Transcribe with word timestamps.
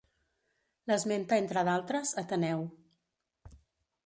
L'esmenta 0.91 1.39
entre 1.43 1.65
d'altres, 1.69 2.15
Ateneu. 2.23 2.65